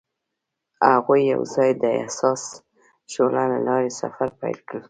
هغوی 0.95 1.21
یوځای 1.33 1.69
د 1.83 1.83
حساس 2.05 2.43
شعله 3.11 3.43
له 3.51 3.59
لارې 3.67 3.89
سفر 4.01 4.27
پیل 4.39 4.57
کړ. 4.67 4.79